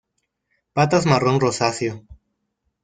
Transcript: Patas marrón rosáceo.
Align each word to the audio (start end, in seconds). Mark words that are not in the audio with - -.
Patas 0.75 1.03
marrón 1.11 1.37
rosáceo. 1.45 1.93